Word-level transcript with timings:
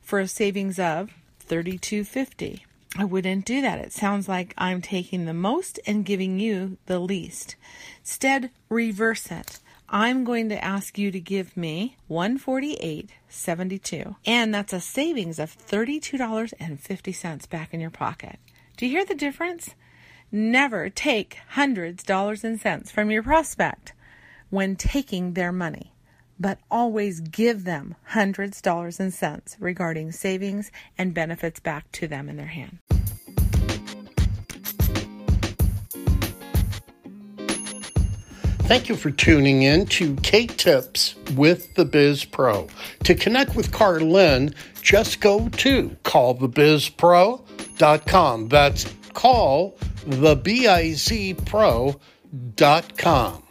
for 0.00 0.18
a 0.18 0.26
savings 0.26 0.78
of 0.78 1.10
$32.50. 1.48 2.62
I 2.96 3.04
wouldn't 3.04 3.44
do 3.44 3.60
that. 3.60 3.78
It 3.78 3.92
sounds 3.92 4.26
like 4.28 4.54
I'm 4.56 4.80
taking 4.80 5.26
the 5.26 5.34
most 5.34 5.78
and 5.86 6.04
giving 6.04 6.40
you 6.40 6.78
the 6.86 6.98
least. 6.98 7.54
Instead, 8.00 8.50
reverse 8.68 9.30
it. 9.30 9.60
I'm 9.90 10.24
going 10.24 10.50
to 10.50 10.62
ask 10.62 10.98
you 10.98 11.10
to 11.10 11.20
give 11.20 11.56
me 11.56 11.96
148.72 12.10 14.16
and 14.26 14.54
that's 14.54 14.72
a 14.72 14.80
savings 14.80 15.38
of 15.38 15.56
$32.50 15.56 17.48
back 17.48 17.72
in 17.72 17.80
your 17.80 17.90
pocket. 17.90 18.38
Do 18.76 18.86
you 18.86 18.92
hear 18.92 19.06
the 19.06 19.14
difference? 19.14 19.74
Never 20.30 20.90
take 20.90 21.38
hundreds 21.50 22.02
dollars 22.02 22.44
and 22.44 22.60
cents 22.60 22.90
from 22.90 23.10
your 23.10 23.22
prospect 23.22 23.94
when 24.50 24.76
taking 24.76 25.34
their 25.34 25.52
money, 25.52 25.92
but 26.38 26.58
always 26.70 27.20
give 27.20 27.64
them 27.64 27.94
hundreds 28.04 28.60
dollars 28.60 29.00
and 29.00 29.12
cents 29.12 29.56
regarding 29.58 30.12
savings 30.12 30.70
and 30.96 31.14
benefits 31.14 31.60
back 31.60 31.90
to 31.92 32.06
them 32.06 32.28
in 32.28 32.36
their 32.36 32.46
hand. 32.46 32.78
Thank 38.68 38.88
you 38.90 38.96
for 38.96 39.10
tuning 39.10 39.62
in 39.62 39.86
to 39.86 40.14
K 40.16 40.46
Tips 40.46 41.14
with 41.34 41.74
the 41.74 41.86
Biz 41.86 42.26
Pro. 42.26 42.68
To 43.04 43.14
connect 43.14 43.56
with 43.56 43.72
Carlin, 43.72 44.54
just 44.82 45.22
go 45.22 45.48
to 45.48 45.88
callthebizpro.com. 46.04 48.48
That's 48.48 48.94
call 49.14 49.78
the 50.06 50.36
B 50.36 50.66
I 50.66 50.92
Z 50.92 51.36
pro.com. 51.46 53.42